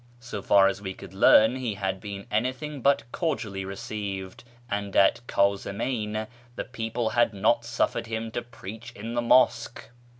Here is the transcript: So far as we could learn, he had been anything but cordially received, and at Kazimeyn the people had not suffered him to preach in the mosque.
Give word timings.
So 0.19 0.41
far 0.41 0.67
as 0.67 0.81
we 0.81 0.95
could 0.95 1.13
learn, 1.13 1.55
he 1.57 1.75
had 1.75 1.99
been 2.01 2.25
anything 2.31 2.81
but 2.81 3.03
cordially 3.11 3.63
received, 3.65 4.43
and 4.67 4.95
at 4.95 5.21
Kazimeyn 5.27 6.25
the 6.55 6.63
people 6.65 7.11
had 7.11 7.35
not 7.35 7.63
suffered 7.63 8.07
him 8.07 8.31
to 8.31 8.41
preach 8.41 8.91
in 8.93 9.13
the 9.13 9.21
mosque. 9.21 9.91